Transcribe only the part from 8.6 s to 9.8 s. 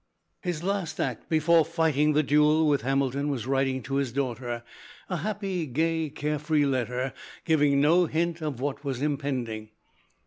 was impending.